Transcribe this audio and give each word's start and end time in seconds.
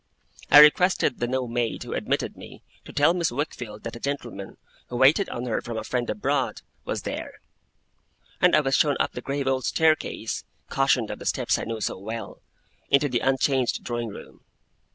I 0.49 0.57
requested 0.57 1.19
the 1.19 1.27
new 1.27 1.47
maid 1.47 1.83
who 1.83 1.93
admitted 1.93 2.35
me, 2.35 2.63
to 2.85 2.91
tell 2.91 3.13
Miss 3.13 3.31
Wickfield 3.31 3.83
that 3.83 3.95
a 3.95 3.99
gentleman 3.99 4.57
who 4.87 4.95
waited 4.97 5.29
on 5.29 5.45
her 5.45 5.61
from 5.61 5.77
a 5.77 5.83
friend 5.83 6.09
abroad, 6.09 6.63
was 6.85 7.03
there; 7.03 7.33
and 8.41 8.55
I 8.55 8.61
was 8.61 8.75
shown 8.75 8.95
up 8.99 9.11
the 9.11 9.21
grave 9.21 9.45
old 9.45 9.65
staircase 9.65 10.43
(cautioned 10.69 11.11
of 11.11 11.19
the 11.19 11.27
steps 11.27 11.59
I 11.59 11.65
knew 11.65 11.79
so 11.81 11.99
well), 11.99 12.41
into 12.89 13.09
the 13.09 13.19
unchanged 13.19 13.83
drawing 13.83 14.09
room. 14.09 14.43